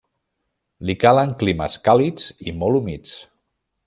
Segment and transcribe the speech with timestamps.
[0.89, 3.13] Li calen climes càlids i molt humits.